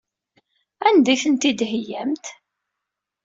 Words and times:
Anda 0.87 1.09
ay 1.13 1.19
tent-id-theyyamt? 1.23 2.25